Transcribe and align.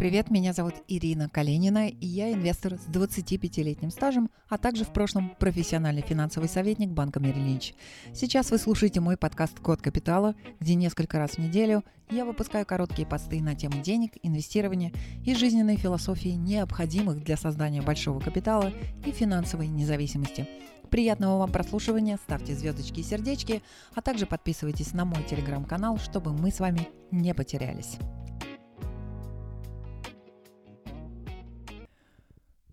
Привет, 0.00 0.30
меня 0.30 0.54
зовут 0.54 0.76
Ирина 0.88 1.28
Калинина, 1.28 1.88
и 1.88 2.06
я 2.06 2.32
инвестор 2.32 2.78
с 2.78 2.86
25-летним 2.86 3.90
стажем, 3.90 4.30
а 4.48 4.56
также 4.56 4.86
в 4.86 4.94
прошлом 4.94 5.36
профессиональный 5.38 6.00
финансовый 6.00 6.48
советник 6.48 6.88
банка 6.88 7.20
Мерилинч. 7.20 7.74
Сейчас 8.14 8.50
вы 8.50 8.56
слушаете 8.56 9.00
мой 9.00 9.18
подкаст 9.18 9.60
«Код 9.60 9.82
капитала», 9.82 10.34
где 10.58 10.74
несколько 10.74 11.18
раз 11.18 11.32
в 11.32 11.38
неделю 11.38 11.84
я 12.10 12.24
выпускаю 12.24 12.64
короткие 12.64 13.06
посты 13.06 13.42
на 13.42 13.54
тему 13.54 13.82
денег, 13.82 14.12
инвестирования 14.22 14.90
и 15.26 15.34
жизненной 15.34 15.76
философии, 15.76 16.30
необходимых 16.30 17.22
для 17.22 17.36
создания 17.36 17.82
большого 17.82 18.20
капитала 18.20 18.72
и 19.04 19.10
финансовой 19.10 19.66
независимости. 19.66 20.48
Приятного 20.88 21.36
вам 21.40 21.52
прослушивания, 21.52 22.16
ставьте 22.16 22.54
звездочки 22.54 23.00
и 23.00 23.04
сердечки, 23.04 23.62
а 23.94 24.00
также 24.00 24.24
подписывайтесь 24.24 24.94
на 24.94 25.04
мой 25.04 25.22
телеграм-канал, 25.24 25.98
чтобы 25.98 26.32
мы 26.32 26.50
с 26.50 26.58
вами 26.58 26.88
не 27.10 27.34
потерялись. 27.34 27.98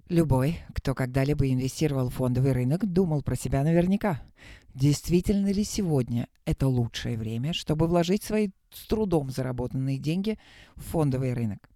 Любой, 0.09 0.59
кто 0.73 0.95
когда-либо 0.95 1.51
инвестировал 1.51 2.09
в 2.09 2.13
фондовый 2.13 2.53
рынок, 2.53 2.85
думал 2.85 3.21
про 3.23 3.35
себя 3.35 3.61
наверняка. 3.63 4.21
Действительно 4.73 5.51
ли 5.51 5.65
сегодня 5.65 6.29
это 6.45 6.69
лучшее 6.69 7.17
время, 7.17 7.51
чтобы 7.51 7.87
вложить 7.87 8.23
свои 8.23 8.51
с 8.71 8.87
трудом 8.87 9.29
заработанные 9.29 9.97
деньги 9.97 10.39
в 10.77 10.83
фондовый 10.83 11.33
рынок? 11.33 11.69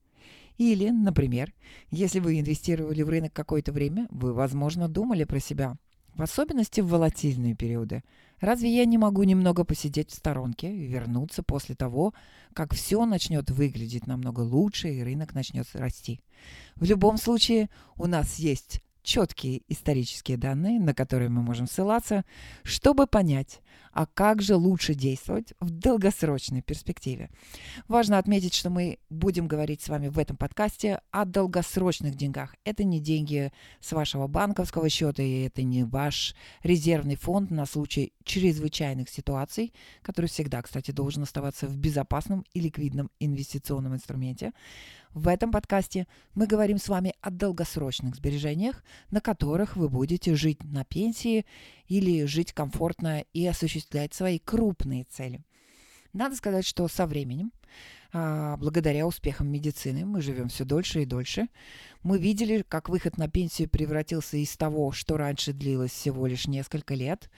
Или, 0.57 0.91
например, 0.91 1.51
если 1.89 2.19
вы 2.19 2.39
инвестировали 2.39 3.01
в 3.01 3.09
рынок 3.09 3.33
какое-то 3.33 3.73
время, 3.73 4.07
вы, 4.11 4.33
возможно, 4.33 4.87
думали 4.87 5.25
про 5.25 5.41
себя, 5.41 5.75
в 6.15 6.21
особенности 6.21 6.79
в 6.79 6.87
волатильные 6.87 7.55
периоды. 7.55 8.01
Разве 8.41 8.75
я 8.75 8.85
не 8.85 8.97
могу 8.97 9.21
немного 9.23 9.63
посидеть 9.63 10.09
в 10.09 10.15
сторонке 10.15 10.75
и 10.75 10.87
вернуться 10.87 11.43
после 11.43 11.75
того, 11.75 12.13
как 12.53 12.73
все 12.73 13.05
начнет 13.05 13.51
выглядеть 13.51 14.07
намного 14.07 14.41
лучше 14.41 14.89
и 14.89 15.03
рынок 15.03 15.35
начнет 15.35 15.67
расти? 15.73 16.19
В 16.75 16.83
любом 16.83 17.17
случае, 17.17 17.69
у 17.97 18.07
нас 18.07 18.39
есть 18.39 18.81
четкие 19.03 19.61
исторические 19.67 20.37
данные, 20.37 20.79
на 20.79 20.93
которые 20.93 21.29
мы 21.29 21.41
можем 21.41 21.67
ссылаться, 21.67 22.23
чтобы 22.63 23.07
понять, 23.07 23.61
а 23.93 24.05
как 24.05 24.41
же 24.41 24.55
лучше 24.55 24.93
действовать 24.93 25.53
в 25.59 25.69
долгосрочной 25.69 26.61
перспективе. 26.61 27.29
Важно 27.87 28.17
отметить, 28.17 28.53
что 28.53 28.69
мы 28.69 28.99
будем 29.09 29.47
говорить 29.47 29.81
с 29.81 29.89
вами 29.89 30.07
в 30.07 30.17
этом 30.17 30.37
подкасте 30.37 31.01
о 31.11 31.25
долгосрочных 31.25 32.15
деньгах. 32.15 32.55
Это 32.63 32.83
не 32.83 32.99
деньги 32.99 33.51
с 33.79 33.91
вашего 33.91 34.27
банковского 34.27 34.89
счета, 34.89 35.23
и 35.23 35.41
это 35.41 35.63
не 35.63 35.83
ваш 35.83 36.35
резервный 36.63 37.15
фонд 37.15 37.51
на 37.51 37.65
случай 37.65 38.13
чрезвычайных 38.23 39.09
ситуаций, 39.09 39.73
который 40.01 40.27
всегда, 40.27 40.61
кстати, 40.61 40.91
должен 40.91 41.23
оставаться 41.23 41.67
в 41.67 41.77
безопасном 41.77 42.45
и 42.53 42.61
ликвидном 42.61 43.09
инвестиционном 43.19 43.95
инструменте. 43.95 44.53
В 45.13 45.27
этом 45.27 45.51
подкасте 45.51 46.07
мы 46.35 46.47
говорим 46.47 46.77
с 46.77 46.87
вами 46.87 47.15
о 47.19 47.31
долгосрочных 47.31 48.15
сбережениях, 48.15 48.81
на 49.09 49.19
которых 49.19 49.75
вы 49.75 49.89
будете 49.89 50.35
жить 50.35 50.63
на 50.63 50.85
пенсии 50.85 51.45
или 51.87 52.23
жить 52.23 52.53
комфортно 52.53 53.25
и 53.33 53.45
осуществлять 53.45 54.13
свои 54.13 54.39
крупные 54.39 55.03
цели. 55.03 55.43
Надо 56.13 56.35
сказать, 56.37 56.65
что 56.65 56.87
со 56.87 57.05
временем, 57.07 57.51
а, 58.13 58.55
благодаря 58.55 59.05
успехам 59.05 59.47
медицины, 59.49 60.05
мы 60.05 60.21
живем 60.21 60.47
все 60.47 60.63
дольше 60.63 61.01
и 61.01 61.05
дольше. 61.05 61.47
Мы 62.03 62.17
видели, 62.17 62.63
как 62.67 62.87
выход 62.87 63.17
на 63.17 63.27
пенсию 63.27 63.69
превратился 63.69 64.37
из 64.37 64.55
того, 64.55 64.93
что 64.93 65.17
раньше 65.17 65.51
длилось 65.51 65.91
всего 65.91 66.25
лишь 66.25 66.47
несколько 66.47 66.95
лет, 66.95 67.29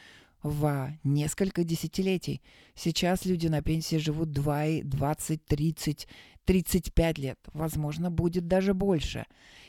в 0.43 0.93
несколько 1.03 1.63
десятилетий. 1.63 2.41
Сейчас 2.75 3.25
люди 3.25 3.47
на 3.47 3.61
пенсии 3.61 3.95
живут 3.95 4.31
2, 4.31 4.81
20, 4.83 5.45
30 5.45 6.07
35 6.45 7.17
лет, 7.17 7.39
возможно, 7.53 8.11
будет 8.11 8.47
даже 8.47 8.73
больше. 8.73 9.25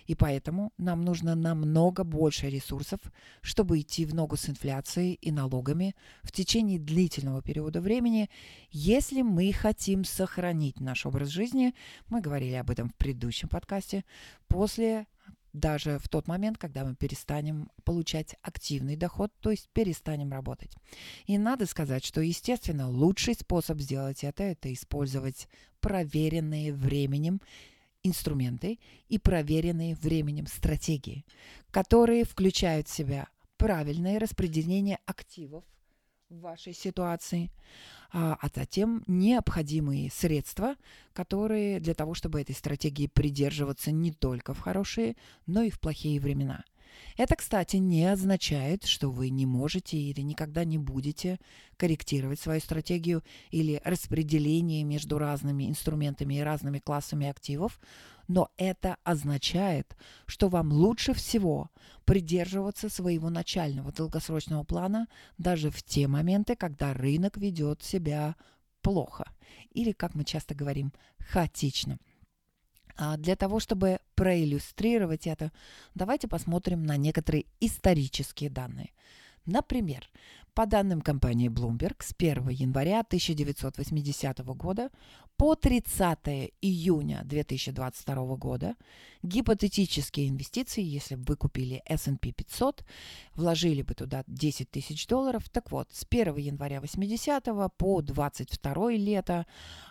И 0.07 0.15
поэтому 0.15 0.73
нам 0.77 1.03
нужно 1.03 1.35
намного 1.35 2.05
больше 2.05 2.51
ресурсов, 2.51 3.01
чтобы 3.41 3.81
идти 3.81 4.05
в 4.05 4.15
ногу 4.15 4.37
с 4.37 4.49
инфляцией 4.49 5.15
и 5.15 5.31
налогами 5.31 5.95
в 6.23 6.33
течение 6.33 6.79
длительного 6.79 7.43
периода 7.43 7.81
времени, 7.81 8.29
если 8.71 9.23
мы 9.23 9.53
хотим 9.53 10.05
сохранить 10.05 10.81
наш 10.81 11.07
образ 11.07 11.29
жизни, 11.29 11.75
мы 12.09 12.21
говорили 12.21 12.55
об 12.55 12.71
этом 12.71 12.91
в 12.91 12.95
предыдущем 12.97 13.49
подкасте, 13.49 14.05
после 14.49 15.07
даже 15.55 15.99
в 15.99 16.09
тот 16.09 16.29
момент, 16.29 16.59
когда 16.59 16.85
мы 16.85 16.95
перестанем 16.95 17.71
получать 17.85 18.35
активный 18.43 18.97
доход, 18.97 19.33
то 19.41 19.51
есть 19.51 19.71
перестанем 19.73 20.33
работать. 20.33 20.73
И 21.27 21.39
надо 21.39 21.65
сказать, 21.65 22.05
что, 22.05 22.21
естественно, 22.21 22.91
лучший 22.91 23.35
способ 23.35 23.81
сделать 23.81 24.25
это– 24.25 24.43
это 24.45 24.71
использовать 24.73 25.49
проверенные 25.81 26.75
временем 26.75 27.41
инструменты 28.03 28.79
и 29.09 29.19
проверенные 29.19 29.95
временем 29.95 30.47
стратегии, 30.47 31.25
которые 31.71 32.25
включают 32.25 32.89
в 32.89 32.95
себя 32.95 33.29
правильное 33.57 34.19
распределение 34.19 34.99
активов 35.07 35.65
в 36.35 36.41
вашей 36.41 36.73
ситуации, 36.73 37.51
а, 38.13 38.37
а 38.41 38.49
затем 38.55 39.03
необходимые 39.07 40.11
средства, 40.11 40.77
которые 41.13 41.81
для 41.81 41.95
того, 41.95 42.15
чтобы 42.15 42.41
этой 42.41 42.55
стратегии 42.55 43.07
придерживаться 43.07 43.93
не 43.93 44.13
только 44.13 44.55
в 44.55 44.61
хорошие, 44.61 45.17
но 45.47 45.63
и 45.63 45.71
в 45.71 45.81
плохие 45.81 46.21
времена– 46.21 46.65
это, 47.17 47.37
кстати, 47.37 47.77
не 47.77 48.05
означает, 48.07 48.85
что 48.85 49.11
вы 49.11 49.31
не 49.31 49.47
можете 49.47 49.97
или 49.97 50.21
никогда 50.21 50.65
не 50.65 50.79
будете 50.79 51.39
корректировать 51.77 52.41
свою 52.41 52.61
стратегию 52.61 53.23
или 53.51 53.81
распределение 53.85 54.85
между 54.85 55.19
разными 55.19 55.69
инструментами 55.69 56.35
и 56.35 56.41
разными 56.41 56.79
классами 56.79 57.29
активов, 57.29 57.81
но 58.29 58.51
это 58.57 58.97
означает, 59.05 59.97
что 60.27 60.49
вам 60.49 60.73
лучше 60.73 61.13
всего 61.13 61.71
придерживаться 62.05 62.89
своего 62.89 63.31
начального 63.31 63.93
долгосрочного 63.93 64.65
плана 64.65 65.09
даже 65.39 65.71
в 65.71 65.83
те 65.83 66.07
моменты, 66.09 66.57
когда 66.57 66.93
рынок 66.95 67.37
ведет 67.37 67.83
себя 67.83 68.37
плохо 68.83 69.31
или, 69.71 69.93
как 69.93 70.15
мы 70.15 70.25
часто 70.25 70.55
говорим, 70.55 70.93
хаотично. 71.19 71.99
А 72.97 73.17
для 73.17 73.35
того, 73.35 73.59
чтобы 73.59 73.99
проиллюстрировать 74.15 75.27
это, 75.27 75.51
давайте 75.95 76.29
посмотрим 76.29 76.85
на 76.85 76.97
некоторые 76.97 77.47
исторические 77.61 78.51
данные. 78.51 78.93
Например, 79.47 80.09
по 80.55 80.67
данным 80.67 81.01
компании 81.01 81.49
Bloomberg, 81.49 81.97
с 81.99 82.15
1 82.17 82.49
января 82.49 83.01
1980 83.01 84.39
года 84.57 84.91
по 85.37 85.57
30 85.57 86.53
июня 86.63 87.23
2022 87.25 88.37
года 88.37 88.77
гипотетические 89.25 90.29
инвестиции, 90.29 90.83
если 90.83 91.17
бы 91.17 91.25
вы 91.27 91.37
купили 91.37 91.83
S&P 91.87 92.31
500, 92.31 92.85
вложили 93.35 93.83
бы 93.83 93.95
туда 93.95 94.23
10 94.29 94.71
тысяч 94.71 95.09
долларов. 95.09 95.49
Так 95.51 95.73
вот, 95.73 95.89
с 95.91 96.07
1 96.09 96.37
января 96.37 96.81
80 96.81 97.49
по 97.77 98.01
22 98.01 98.91
лето 98.93 99.47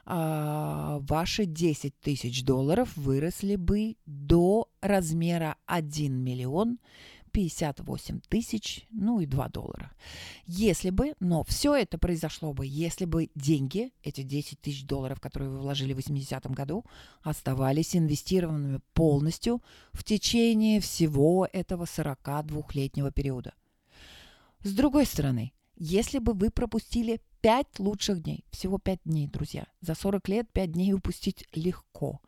э, 0.06 1.00
ваши 1.02 1.46
10 1.46 2.00
тысяч 2.00 2.46
долларов 2.46 2.96
выросли 2.96 3.58
бы 3.58 3.98
до 4.06 4.70
размера 4.80 5.58
1 5.66 6.14
миллион 6.14 6.80
58 7.34 8.22
тысяч, 8.30 8.86
ну 8.92 9.20
и 9.20 9.26
2 9.26 9.50
доллара. 9.50 9.92
Если 10.46 10.92
бы, 10.92 11.16
но 11.20 11.44
все 11.44 11.76
это 11.76 11.98
произошло 11.98 12.54
бы, 12.54 12.66
если 12.66 13.06
бы 13.06 13.30
деньги, 13.36 13.92
эти 14.04 14.22
10 14.22 14.62
тысяч 14.62 14.86
долларов, 14.86 15.20
которые 15.20 15.50
вы 15.50 15.60
вложили 15.60 15.94
в 15.94 15.98
80-м 15.98 16.54
году, 16.54 16.86
оставались 17.24 17.96
инвестированными 17.96 18.80
полностью 18.94 19.62
в 19.92 20.04
течение 20.04 20.80
всего 20.80 21.48
этого 21.52 21.86
42-летнего 21.86 23.12
периода. 23.12 23.54
С 24.64 24.74
другой 24.74 25.06
стороны, 25.06 25.52
если 25.76 26.20
бы 26.20 26.34
вы 26.34 26.52
пропустили 26.52 27.20
5 27.44 27.80
лучших 27.80 28.24
дней, 28.24 28.46
всего 28.52 28.78
5 28.78 29.00
дней, 29.04 29.28
друзья, 29.28 29.68
за 29.82 29.96
40 29.96 30.30
лет 30.30 30.50
5 30.54 30.72
дней 30.72 30.94
упустить 30.94 31.44
легко. 31.54 32.22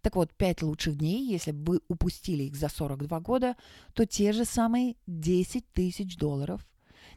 Так 0.00 0.16
вот, 0.16 0.32
5 0.32 0.62
лучших 0.62 0.96
дней, 0.96 1.28
если 1.30 1.52
бы 1.52 1.74
вы 1.74 1.80
упустили 1.88 2.44
их 2.44 2.56
за 2.56 2.70
42 2.70 3.20
года, 3.20 3.54
то 3.92 4.06
те 4.06 4.32
же 4.32 4.46
самые 4.46 4.96
10 5.06 5.70
тысяч 5.74 6.16
долларов 6.16 6.66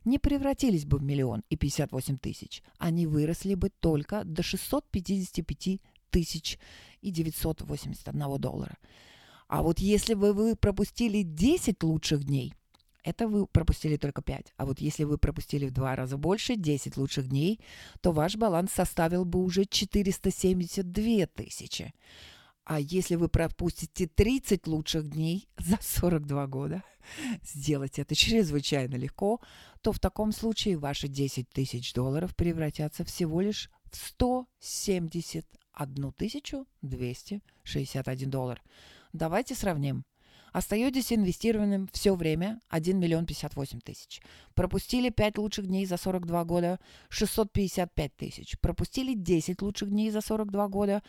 не 0.03 0.19
превратились 0.19 0.83
бы 0.83 0.97
в 0.97 1.03
миллион 1.03 1.43
и 1.49 1.55
58 1.55 2.17
тысяч. 2.17 2.61
Они 2.77 3.07
выросли 3.07 3.55
бы 3.55 3.69
только 3.69 4.25
до 4.25 4.43
655 4.43 5.79
тысяч 6.09 6.59
и 7.01 7.09
981 7.09 8.41
доллара. 8.41 8.77
А 9.47 9.63
вот 9.63 9.79
если 9.79 10.13
бы 10.13 10.33
вы 10.33 10.57
пропустили 10.57 11.21
10 11.21 11.83
лучших 11.83 12.25
дней– 12.25 12.53
это 13.05 13.27
вы 13.27 13.45
пропустили 13.45 13.97
только 13.97 14.23
5. 14.23 14.53
А 14.57 14.65
вот 14.65 14.81
если 14.81 15.03
вы 15.03 15.19
пропустили 15.19 15.67
в 15.67 15.71
два 15.71 15.95
раза 15.95 16.17
больше, 16.17 16.55
10 16.55 16.97
лучших 16.97 17.29
дней, 17.29 17.59
то 18.01 18.11
ваш 18.11 18.35
баланс 18.35 18.71
составил 18.73 19.25
бы 19.25 19.43
уже 19.43 19.65
472 19.65 21.27
тысячи. 21.27 21.93
А 22.63 22.79
если 22.79 23.13
вы 23.15 23.29
пропустите 23.29 24.07
30 24.07 24.65
лучших 24.65 25.11
дней 25.11 25.47
за 25.59 25.77
42 25.79 26.47
года, 26.47 26.81
сделать 27.43 27.99
это 27.99 28.15
чрезвычайно 28.15 28.95
легко, 28.95 29.39
то 29.81 29.91
в 29.91 29.99
таком 29.99 30.31
случае 30.31 30.77
ваши 30.77 31.07
10 31.07 31.47
тысяч 31.49 31.93
долларов 31.93 32.35
превратятся 32.35 33.05
всего 33.05 33.39
лишь 33.39 33.69
в 33.91 33.97
171 33.97 36.05
1261 36.05 38.29
доллар. 38.31 38.63
Давайте 39.13 39.53
сравним. 39.53 40.05
Остаетесь 40.55 41.11
инвестированным 41.11 41.89
все 41.91 42.15
время 42.15 42.61
1 42.69 42.97
миллион 42.97 43.25
58 43.25 43.81
тысяч. 43.81 44.21
Пропустили 44.53 45.09
5 45.09 45.37
лучших 45.37 45.67
дней 45.67 45.85
за 45.85 45.97
42 45.97 46.45
года 46.45 46.79
655 47.09 48.15
тысяч. 48.15 48.57
Пропустили 48.61 49.15
10 49.15 49.61
лучших 49.61 49.89
дней 49.89 50.11
за 50.11 50.21
42 50.21 50.69
года. 50.69 51.03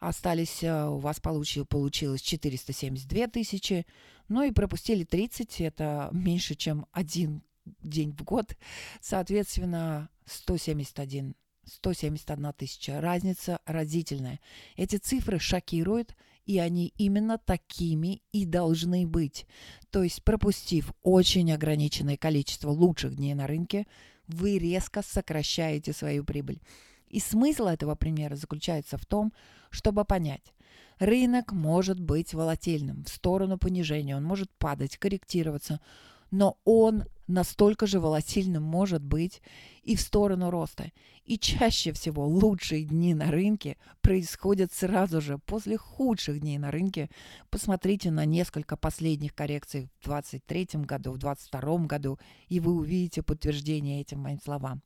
Остались, 0.00 0.62
э, 0.62 0.86
у 0.86 0.98
вас 0.98 1.18
получил, 1.18 1.64
получилось 1.64 2.20
472 2.20 3.28
тысячи. 3.28 3.86
Ну 4.28 4.42
и 4.42 4.50
пропустили 4.50 5.04
30, 5.04 5.62
это 5.62 6.10
меньше, 6.12 6.54
чем 6.54 6.84
один 6.92 7.42
день 7.82 8.12
в 8.12 8.22
год. 8.22 8.54
Соответственно, 9.00 10.10
171 10.26 11.34
171 11.64 12.52
тысяча. 12.52 13.00
Разница 13.00 13.60
разительная. 13.64 14.40
Эти 14.76 14.96
цифры 14.96 15.38
шокируют 15.38 16.14
и 16.46 16.58
они 16.58 16.92
именно 16.98 17.38
такими 17.38 18.22
и 18.32 18.44
должны 18.44 19.06
быть. 19.06 19.46
То 19.90 20.02
есть, 20.02 20.22
пропустив 20.24 20.92
очень 21.02 21.52
ограниченное 21.52 22.16
количество 22.16 22.70
лучших 22.70 23.16
дней 23.16 23.34
на 23.34 23.46
рынке, 23.46 23.86
вы 24.26 24.58
резко 24.58 25.02
сокращаете 25.02 25.92
свою 25.92 26.24
прибыль. 26.24 26.60
И 27.08 27.18
смысл 27.18 27.66
этого 27.66 27.94
примера 27.94 28.36
заключается 28.36 28.96
в 28.96 29.04
том, 29.04 29.32
чтобы 29.70 30.04
понять, 30.04 30.54
рынок 30.98 31.52
может 31.52 31.98
быть 31.98 32.34
волатильным 32.34 33.04
в 33.04 33.08
сторону 33.08 33.58
понижения, 33.58 34.16
он 34.16 34.24
может 34.24 34.50
падать, 34.58 34.96
корректироваться, 34.96 35.80
но 36.30 36.58
он 36.64 37.04
настолько 37.30 37.86
же 37.86 38.00
волатильным 38.00 38.62
может 38.62 39.02
быть 39.02 39.40
и 39.82 39.96
в 39.96 40.00
сторону 40.00 40.50
роста. 40.50 40.92
И 41.24 41.38
чаще 41.38 41.92
всего 41.92 42.26
лучшие 42.26 42.84
дни 42.84 43.14
на 43.14 43.30
рынке 43.30 43.76
происходят 44.00 44.72
сразу 44.72 45.20
же 45.20 45.38
после 45.38 45.76
худших 45.76 46.40
дней 46.40 46.58
на 46.58 46.70
рынке. 46.70 47.08
Посмотрите 47.50 48.10
на 48.10 48.24
несколько 48.24 48.76
последних 48.76 49.34
коррекций 49.34 49.88
в 50.00 50.08
2023 50.08 50.82
году, 50.84 51.12
в 51.12 51.18
2022 51.18 51.86
году, 51.86 52.18
и 52.48 52.60
вы 52.60 52.72
увидите 52.74 53.22
подтверждение 53.22 54.00
этим 54.00 54.20
моим 54.20 54.40
словам. 54.40 54.82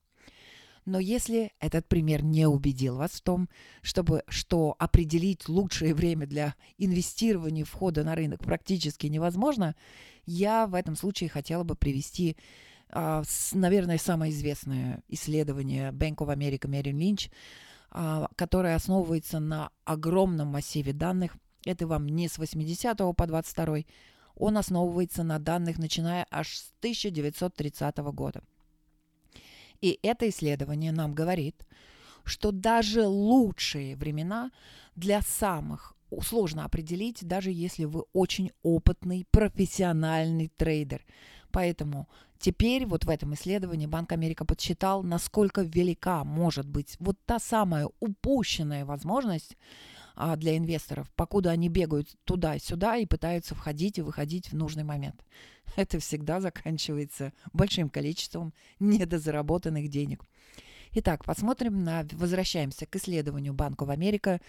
Но 0.87 0.99
если 0.99 1.53
этот 1.61 1.89
пример 1.89 2.23
не 2.23 2.47
убедил 2.47 2.97
вас 2.97 3.13
в 3.13 3.23
том, 3.23 3.49
чтобы, 3.81 4.23
что 4.29 4.77
определить 4.79 5.49
лучшее 5.49 5.95
время 5.95 6.27
для 6.27 6.55
инвестирования 6.77 7.65
входа 7.65 8.05
на 8.05 8.15
рынок 8.15 8.45
практически 8.45 9.07
невозможно, 9.07 9.75
я 10.27 10.67
в 10.67 10.75
этом 10.75 10.97
случае 10.97 11.29
хотела 11.29 11.65
бы 11.65 11.75
привести, 11.75 12.37
а, 12.91 13.23
наверное, 13.53 13.99
самое 13.99 14.33
известное 14.33 15.03
исследование 15.09 15.91
Bank 15.93 16.17
of 16.17 16.35
America 16.35 16.69
Merrill 16.69 16.93
Lynch, 16.93 17.31
а, 17.91 18.29
которое 18.37 18.75
основывается 18.75 19.41
на 19.41 19.71
огромном 19.85 20.49
массиве 20.49 20.93
данных. 20.93 21.37
Это 21.65 21.87
вам 21.87 22.07
не 22.07 22.29
с 22.29 22.39
80 22.39 23.15
по 23.15 23.27
22 23.27 23.85
он 24.37 24.57
основывается 24.57 25.23
на 25.23 25.39
данных, 25.39 25.79
начиная 25.79 26.27
аж 26.31 26.49
с 26.49 26.73
1930 26.81 28.13
года. 28.13 28.43
И 29.81 29.99
это 30.03 30.29
исследование 30.29 30.93
нам 30.93 31.15
говорит, 31.15 31.65
что 32.25 32.53
даже 32.53 33.07
лучшие 33.07 33.97
времена 33.97 34.51
для 34.97 35.21
самых 35.21 35.94
сложно 36.23 36.65
определить, 36.65 37.27
даже 37.27 37.51
если 37.51 37.85
вы 37.85 38.05
очень 38.13 38.51
опытный, 38.63 39.27
профессиональный 39.31 40.51
трейдер. 40.57 41.05
Поэтому 41.51 42.09
теперь 42.39 42.87
вот 42.87 43.05
в 43.05 43.11
этом 43.11 43.35
исследовании 43.35 43.87
Банк 43.87 44.13
Америка 44.13 44.45
подсчитал, 44.45 45.03
насколько 45.03 45.63
велика 45.63 46.25
может 46.25 46.69
быть 46.69 46.97
вот 46.99 47.17
та 47.27 47.39
самая 47.39 47.89
упущенная 48.01 48.85
возможность 48.85 49.57
а, 50.17 50.37
для 50.37 50.57
инвесторов, 50.57 51.11
покуда 51.13 51.51
они 51.51 51.69
бегают 51.69 52.09
туда-сюда 52.25 52.97
и 52.97 53.07
пытаются 53.07 53.55
входить 53.55 53.99
и 53.99 54.03
выходить 54.03 54.51
в 54.51 54.57
нужный 54.57 54.85
момент. 54.85 55.25
Это 55.77 55.99
всегда 55.99 56.41
заканчивается 56.41 57.33
большим 57.53 57.89
количеством 57.89 58.53
недозаработанных 58.79 59.89
денег. 59.89 60.25
Итак, 60.93 61.25
посмотрим 61.25 61.83
на, 61.83 62.07
возвращаемся 62.13 62.87
к 62.87 62.95
исследованию 62.95 63.53
Банка 63.53 63.85
в 63.85 63.91
Америка 63.91 64.41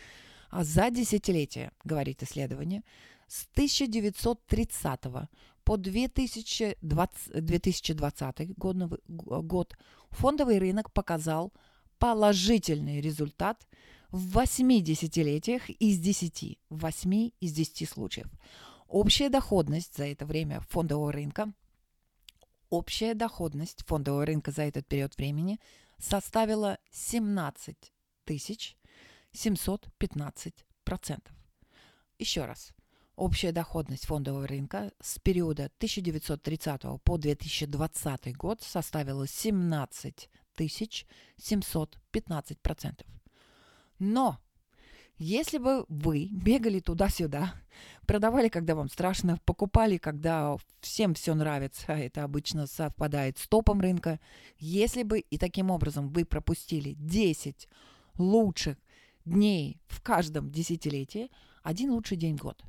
за 0.64 0.90
десятилетие, 0.90 1.72
говорит 1.84 2.24
исследование, 2.24 2.84
с 3.28 3.48
1930 3.54 5.02
по 5.64 5.78
2020, 5.78 7.46
2020 7.46 8.58
год, 8.58 8.78
год 9.08 9.78
фондовый 10.12 10.60
рынок 10.60 10.92
показал 10.94 11.52
положительный 11.98 13.02
результат 13.02 13.68
в 14.12 14.32
8 14.32 14.84
десятилетиях 14.84 15.70
из 15.70 16.00
10, 16.00 16.60
в 16.70 16.78
8 16.78 17.32
из 17.40 17.52
10 17.52 17.90
случаев. 17.90 18.28
Общая 18.88 19.30
доходность 19.30 19.98
за 19.98 20.06
это 20.06 20.26
время 20.26 20.62
фондового 20.70 21.12
рынка, 21.12 21.52
общая 22.70 23.14
доходность 23.16 23.84
фондового 23.86 24.26
рынка 24.26 24.52
за 24.52 24.64
этот 24.64 24.88
период 24.88 25.18
времени 25.18 25.60
составила 25.98 26.78
17 26.92 27.76
тысяч 28.26 28.78
715%. 29.36 31.20
Еще 32.18 32.46
раз. 32.46 32.74
Общая 33.16 33.52
доходность 33.52 34.08
фондового 34.08 34.48
рынка 34.48 34.92
с 35.02 35.20
периода 35.20 35.66
1930 35.78 36.82
по 37.04 37.18
2020 37.18 38.36
год 38.36 38.62
составила 38.62 39.28
17 39.28 40.30
715%. 40.58 43.06
Но 44.00 44.40
если 45.18 45.60
бы 45.60 45.86
вы 45.88 46.28
бегали 46.32 46.82
туда-сюда, 46.82 47.54
продавали, 48.06 48.50
когда 48.50 48.76
вам 48.76 48.90
страшно, 48.90 49.40
покупали, 49.46 49.96
когда 49.98 50.58
всем 50.82 51.14
все 51.14 51.34
нравится, 51.36 51.86
а 51.88 51.98
это 51.98 52.26
обычно 52.26 52.68
совпадает 52.68 53.38
с 53.38 53.48
топом 53.48 53.80
рынка, 53.80 54.20
если 54.58 55.04
бы 55.04 55.20
и 55.20 55.38
таким 55.38 55.72
образом 55.72 56.10
вы 56.10 56.26
пропустили 56.26 56.96
10 57.00 57.70
лучших 58.18 58.76
дней 59.26 59.80
в 59.88 60.02
каждом 60.02 60.52
десятилетии, 60.52 61.32
один 61.64 61.92
лучший 61.92 62.18
день 62.18 62.38
в 62.38 62.42
год, 62.42 62.64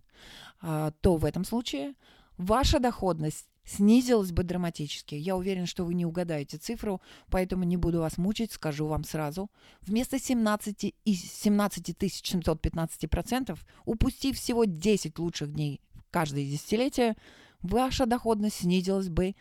а, 0.60 0.92
то 1.00 1.16
в 1.16 1.24
этом 1.24 1.44
случае 1.44 1.94
ваша 2.36 2.78
доходность 2.80 3.46
снизилась 3.64 4.32
бы 4.32 4.44
драматически. 4.44 5.16
Я 5.16 5.36
уверен, 5.36 5.66
что 5.66 5.84
вы 5.84 5.94
не 5.94 6.06
угадаете 6.06 6.56
цифру, 6.56 7.00
поэтому 7.30 7.64
не 7.64 7.76
буду 7.76 8.00
вас 8.00 8.16
мучить, 8.16 8.52
скажу 8.52 8.86
вам 8.86 9.04
сразу. 9.04 9.50
Вместо 9.82 10.18
17 10.18 10.94
из 11.04 11.20
17 11.20 11.90
715%, 11.90 13.58
упустив 13.84 14.36
всего 14.38 14.64
10 14.64 15.18
лучших 15.18 15.52
дней 15.52 15.80
каждое 16.10 16.44
десятилетие, 16.44 17.16
ваша 17.60 18.06
доходность 18.06 18.60
снизилась 18.60 19.08
бы 19.08 19.34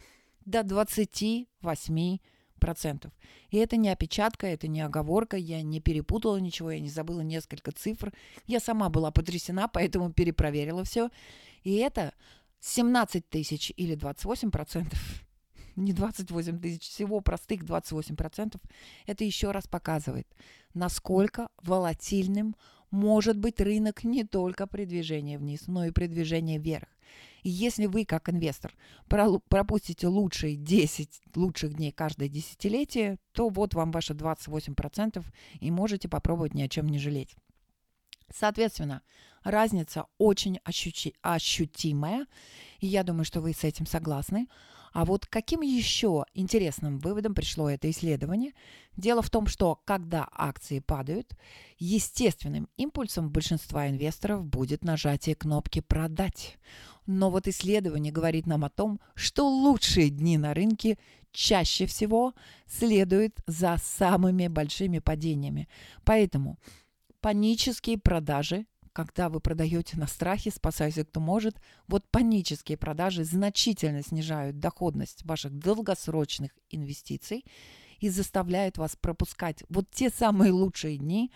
до 0.46 0.64
28 0.64 2.18
процентов. 2.66 3.12
И 3.52 3.58
это 3.58 3.78
не 3.78 3.90
опечатка, 3.90 4.48
это 4.48 4.68
не 4.68 4.82
оговорка, 4.82 5.38
я 5.38 5.62
не 5.62 5.80
перепутала 5.80 6.38
ничего, 6.38 6.72
я 6.72 6.80
не 6.80 6.90
забыла 6.90 7.22
несколько 7.22 7.72
цифр. 7.72 8.12
Я 8.48 8.60
сама 8.60 8.90
была 8.90 9.12
потрясена, 9.12 9.68
поэтому 9.74 10.12
перепроверила 10.12 10.84
все. 10.84 11.10
И 11.64 11.76
это 11.76 12.12
17 12.62 13.30
тысяч 13.30 13.72
или 13.78 13.94
28 13.94 14.50
процентов, 14.50 15.00
не 15.76 15.94
28 15.94 16.60
тысяч, 16.60 16.90
всего 16.90 17.22
простых 17.22 17.64
28 17.64 18.16
процентов, 18.16 18.62
это 19.06 19.24
еще 19.24 19.52
раз 19.52 19.68
показывает, 19.68 20.28
насколько 20.74 21.50
волатильным 21.62 22.56
может 22.92 23.38
быть 23.38 23.60
рынок 23.60 24.04
не 24.04 24.24
только 24.24 24.68
при 24.68 24.86
движении 24.86 25.38
вниз, 25.38 25.68
но 25.68 25.86
и 25.86 25.92
при 25.92 26.08
движении 26.08 26.58
вверх. 26.58 26.88
И 27.44 27.50
если 27.50 27.86
вы, 27.86 28.06
как 28.06 28.30
инвестор, 28.30 28.76
пропустите 29.08 30.08
лучшие 30.08 30.56
10 30.56 31.22
лучших 31.36 31.76
дней 31.76 31.92
каждое 31.92 32.28
десятилетие, 32.28 33.18
то 33.34 33.50
вот 33.50 33.76
вам 33.76 33.92
ваши 33.92 34.14
28% 34.14 35.24
и 35.60 35.72
можете 35.72 36.10
попробовать 36.10 36.56
ни 36.56 36.64
о 36.64 36.70
чем 36.70 36.90
не 36.90 36.98
жалеть. 36.98 37.36
Соответственно, 38.34 39.04
разница 39.44 40.08
очень 40.18 40.58
ощути- 40.66 41.14
ощутимая, 41.22 42.26
и 42.80 42.88
я 42.88 43.04
думаю, 43.04 43.26
что 43.26 43.42
вы 43.42 43.54
с 43.54 43.64
этим 43.64 43.86
согласны. 43.86 44.48
А 44.96 45.04
вот 45.04 45.26
каким 45.26 45.60
еще 45.60 46.24
интересным 46.34 47.00
выводом 47.00 47.36
пришло 47.36 47.70
это 47.70 47.90
исследование? 47.90 48.54
Дело 48.96 49.22
в 49.22 49.30
том, 49.30 49.46
что 49.46 49.82
когда 49.84 50.26
акции 50.32 50.80
падают, 50.80 51.34
естественным 51.78 52.70
импульсом 52.78 53.30
большинства 53.30 53.90
инвесторов 53.90 54.46
будет 54.46 54.86
нажатие 54.86 55.36
кнопки 55.36 55.82
«Продать». 55.82 56.58
Но 57.08 57.30
вот 57.30 57.46
исследование 57.50 58.14
говорит 58.14 58.48
нам 58.48 58.64
о 58.64 58.70
том, 58.70 59.02
что 59.16 59.50
лучшие 59.50 60.10
дни 60.10 60.38
на 60.38 60.54
рынке 60.54 60.98
чаще 61.34 61.88
всего 61.88 62.34
следуют 62.66 63.36
за 63.48 63.76
самыми 63.84 64.48
большими 64.48 65.00
падениями. 65.00 65.68
Поэтому 66.06 66.58
панические 67.20 67.98
продажи 67.98 68.66
когда 68.96 69.28
вы 69.28 69.42
продаете 69.42 69.98
на 69.98 70.08
страхе, 70.08 70.52
спасайся 70.52 71.04
кто 71.04 71.20
может, 71.20 71.58
вот 71.90 72.08
панические 72.10 72.78
продажи 72.78 73.26
значительно 73.26 74.02
снижают 74.02 74.60
доходность 74.60 75.26
ваших 75.26 75.60
долгосрочных 75.60 76.52
инвестиций. 76.70 77.44
и 78.02 78.10
заставляют 78.10 78.78
вас 78.78 78.98
пропускать 78.98 79.64
вот 79.70 79.90
те 79.90 80.10
самые 80.10 80.52
лучшие 80.52 80.98
дни, 80.98 81.32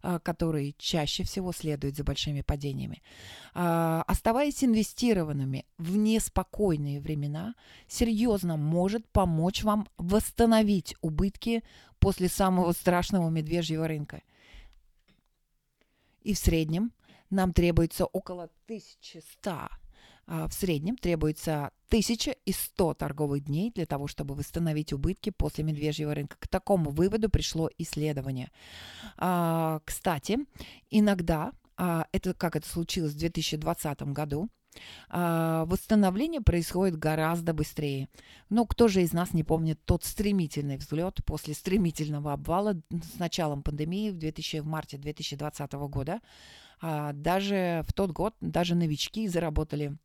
а, 0.00 0.20
которые 0.20 0.74
чаще 0.78 1.24
всего 1.24 1.52
следуют 1.52 1.96
за 1.96 2.04
большими 2.04 2.40
падениями. 2.40 3.02
А, 3.52 4.04
оставаясь 4.06 4.62
инвестированными 4.62 5.66
в 5.76 5.96
неспокойные 5.96 7.00
времена, 7.00 7.56
серьезно 7.88 8.56
может 8.56 9.08
помочь 9.08 9.64
вам 9.64 9.88
восстановить 9.98 10.94
убытки 11.00 11.64
после 11.98 12.28
самого 12.28 12.70
страшного 12.72 13.28
медвежьего 13.28 13.88
рынка. 13.88 14.22
И 16.22 16.32
в 16.32 16.38
среднем 16.38 16.92
нам 17.34 17.52
требуется 17.52 18.06
около 18.06 18.44
1100 18.66 19.68
а, 20.26 20.48
в 20.48 20.54
среднем 20.54 20.96
требуется 20.96 21.70
1100 21.88 22.94
торговых 22.94 23.44
дней 23.44 23.70
для 23.70 23.86
того, 23.86 24.06
чтобы 24.06 24.34
восстановить 24.34 24.92
убытки 24.92 25.30
после 25.30 25.64
медвежьего 25.64 26.14
рынка. 26.14 26.36
К 26.38 26.48
такому 26.48 26.90
выводу 26.90 27.28
пришло 27.28 27.68
исследование. 27.76 28.50
А, 29.18 29.80
кстати, 29.84 30.38
иногда, 30.90 31.52
а, 31.76 32.06
это 32.12 32.32
как 32.32 32.56
это 32.56 32.66
случилось 32.68 33.12
в 33.12 33.18
2020 33.18 34.02
году, 34.12 34.48
восстановление 35.08 36.40
происходит 36.40 36.98
гораздо 36.98 37.54
быстрее. 37.54 38.08
Но 38.50 38.66
кто 38.66 38.88
же 38.88 39.02
из 39.02 39.12
нас 39.12 39.32
не 39.32 39.44
помнит 39.44 39.78
тот 39.84 40.02
стремительный 40.02 40.78
взлет 40.78 41.24
после 41.24 41.54
стремительного 41.54 42.32
обвала 42.32 42.74
с 42.90 43.20
началом 43.20 43.62
пандемии 43.62 44.10
в, 44.10 44.18
2000, 44.18 44.62
в 44.62 44.66
марте 44.66 44.98
2020 44.98 45.72
года? 45.74 46.20
Даже 46.80 47.82
в 47.86 47.92
тот 47.92 48.10
год 48.10 48.34
даже 48.40 48.74
новички 48.74 49.28
заработали 49.28 49.96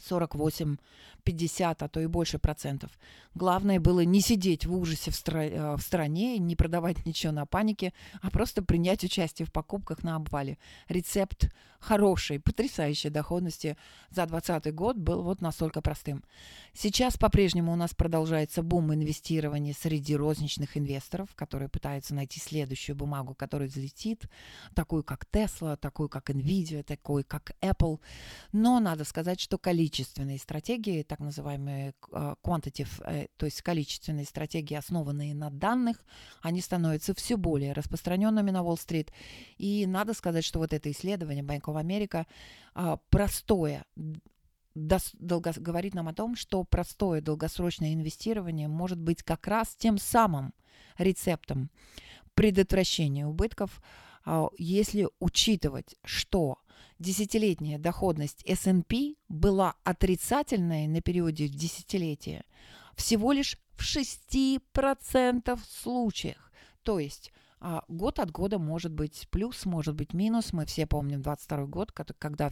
48, 0.00 0.76
50, 1.24 1.82
а 1.82 1.88
то 1.88 2.00
и 2.00 2.06
больше 2.06 2.38
процентов. 2.38 2.90
Главное 3.34 3.80
было 3.80 4.00
не 4.00 4.20
сидеть 4.20 4.66
в 4.66 4.76
ужасе 4.76 5.10
в, 5.10 5.14
стра- 5.14 5.50
э, 5.50 5.76
в 5.76 5.80
стране, 5.80 6.38
не 6.38 6.56
продавать 6.56 7.06
ничего 7.06 7.32
на 7.32 7.46
панике, 7.46 7.92
а 8.20 8.30
просто 8.30 8.62
принять 8.62 9.04
участие 9.04 9.46
в 9.46 9.52
покупках 9.52 10.02
на 10.02 10.16
обвале. 10.16 10.58
Рецепт 10.88 11.50
хорошей, 11.82 12.38
потрясающей 12.38 13.10
доходности 13.10 13.76
за 14.10 14.26
2020 14.26 14.74
год 14.74 14.96
был 14.96 15.22
вот 15.22 15.40
настолько 15.40 15.82
простым. 15.82 16.22
Сейчас 16.74 17.18
по-прежнему 17.18 17.72
у 17.72 17.76
нас 17.76 17.92
продолжается 17.92 18.62
бум 18.62 18.94
инвестирования 18.94 19.74
среди 19.74 20.14
розничных 20.14 20.76
инвесторов, 20.76 21.34
которые 21.34 21.68
пытаются 21.68 22.14
найти 22.14 22.38
следующую 22.38 22.94
бумагу, 22.94 23.34
которая 23.34 23.68
взлетит, 23.68 24.26
такую 24.74 25.02
как 25.02 25.26
Tesla, 25.32 25.76
такую 25.76 26.08
как 26.08 26.30
Nvidia, 26.30 26.84
такую 26.84 27.24
как 27.24 27.52
Apple. 27.60 27.98
Но 28.52 28.78
надо 28.78 29.04
сказать, 29.04 29.40
что 29.40 29.58
количественные 29.82 30.38
стратегии, 30.38 31.02
так 31.02 31.18
называемые 31.18 31.94
э, 32.12 32.34
quantitative, 32.44 33.02
э, 33.04 33.26
то 33.36 33.46
есть 33.46 33.62
количественные 33.62 34.24
стратегии, 34.24 34.76
основанные 34.76 35.34
на 35.34 35.50
данных, 35.50 36.04
они 36.40 36.60
становятся 36.60 37.14
все 37.14 37.36
более 37.36 37.72
распространенными 37.72 38.52
на 38.52 38.62
Уолл-стрит. 38.62 39.12
И 39.58 39.84
надо 39.86 40.14
сказать, 40.14 40.44
что 40.44 40.60
вот 40.60 40.72
это 40.72 40.88
исследование 40.90 41.42
Bank 41.42 41.62
of 41.62 41.82
America 41.82 42.26
а, 42.74 42.98
простое, 43.10 43.84
долго, 44.74 45.52
говорит 45.56 45.94
нам 45.94 46.06
о 46.06 46.14
том, 46.14 46.36
что 46.36 46.62
простое 46.62 47.20
долгосрочное 47.20 47.92
инвестирование 47.92 48.68
может 48.68 49.00
быть 49.00 49.24
как 49.24 49.48
раз 49.48 49.74
тем 49.76 49.98
самым 49.98 50.54
рецептом 50.96 51.70
предотвращения 52.34 53.26
убытков, 53.26 53.82
а, 54.24 54.48
если 54.58 55.08
учитывать, 55.18 55.96
что 56.04 56.58
десятилетняя 56.98 57.78
доходность 57.78 58.42
S&P 58.44 59.14
была 59.28 59.74
отрицательной 59.84 60.86
на 60.86 61.00
периоде 61.00 61.48
десятилетия 61.48 62.44
всего 62.96 63.32
лишь 63.32 63.58
в 63.76 63.82
6% 63.82 65.58
случаях. 65.68 66.52
То 66.82 66.98
есть 66.98 67.32
а, 67.64 67.84
год 67.86 68.18
от 68.18 68.32
года 68.32 68.58
может 68.58 68.92
быть 68.92 69.28
плюс, 69.30 69.64
может 69.66 69.94
быть 69.94 70.14
минус. 70.14 70.52
Мы 70.52 70.66
все 70.66 70.84
помним 70.86 71.22
22 71.22 71.66
год, 71.66 71.92
когда 71.92 72.50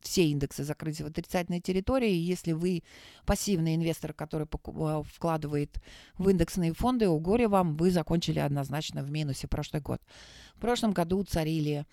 все 0.00 0.28
индексы 0.28 0.62
закрылись 0.62 1.00
в 1.00 1.06
отрицательной 1.06 1.60
территории. 1.60 2.12
И 2.12 2.20
если 2.20 2.52
вы 2.52 2.84
пассивный 3.26 3.74
инвестор, 3.74 4.12
который 4.12 4.46
а, 4.46 5.02
вкладывает 5.02 5.82
в 6.16 6.28
индексные 6.28 6.72
фонды, 6.74 7.08
у 7.08 7.18
горе 7.18 7.48
вам, 7.48 7.76
вы 7.76 7.90
закончили 7.90 8.38
однозначно 8.38 9.02
в 9.02 9.10
минусе 9.10 9.48
прошлый 9.48 9.82
год. 9.82 10.00
В 10.54 10.60
прошлом 10.60 10.92
году 10.92 11.24
царили 11.24 11.84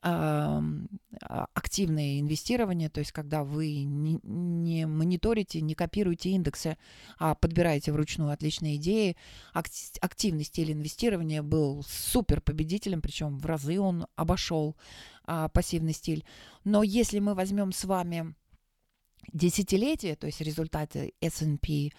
активное 0.00 2.20
инвестирование, 2.20 2.88
то 2.88 3.00
есть 3.00 3.12
когда 3.12 3.42
вы 3.42 3.82
не, 3.82 4.20
не 4.22 4.86
мониторите, 4.86 5.60
не 5.60 5.74
копируете 5.74 6.30
индексы, 6.30 6.76
а 7.18 7.34
подбираете 7.34 7.92
вручную 7.92 8.30
отличные 8.30 8.76
идеи. 8.76 9.16
Активный 9.52 10.44
стиль 10.44 10.72
инвестирования 10.72 11.42
был 11.42 11.84
супер 11.88 12.40
победителем, 12.40 13.02
причем 13.02 13.38
в 13.38 13.46
разы 13.46 13.80
он 13.80 14.06
обошел 14.14 14.76
а, 15.24 15.48
пассивный 15.48 15.92
стиль. 15.92 16.24
Но 16.64 16.82
если 16.82 17.18
мы 17.18 17.34
возьмем 17.34 17.72
с 17.72 17.84
вами 17.84 18.34
десятилетие, 19.32 20.16
то 20.16 20.26
есть 20.26 20.40
результаты 20.40 21.14
S&P 21.20 21.90
а, 21.90 21.92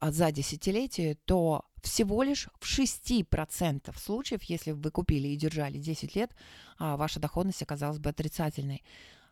за 0.00 0.30
десятилетие, 0.32 1.16
то 1.24 1.64
всего 1.82 2.22
лишь 2.22 2.48
в 2.58 2.66
6% 2.66 3.96
случаев, 3.98 4.42
если 4.44 4.72
вы 4.72 4.90
купили 4.90 5.28
и 5.28 5.36
держали 5.36 5.78
10 5.78 6.16
лет, 6.16 6.32
а, 6.78 6.96
ваша 6.96 7.20
доходность 7.20 7.62
оказалась 7.62 7.98
бы 7.98 8.10
отрицательной. 8.10 8.82